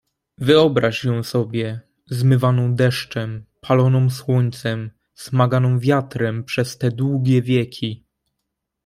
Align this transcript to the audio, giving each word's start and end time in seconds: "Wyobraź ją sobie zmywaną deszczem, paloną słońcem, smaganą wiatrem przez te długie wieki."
"Wyobraź 0.37 1.03
ją 1.03 1.23
sobie 1.23 1.81
zmywaną 2.09 2.75
deszczem, 2.75 3.45
paloną 3.61 4.09
słońcem, 4.09 4.91
smaganą 5.13 5.79
wiatrem 5.79 6.43
przez 6.43 6.77
te 6.77 6.91
długie 6.91 7.41
wieki." 7.41 8.05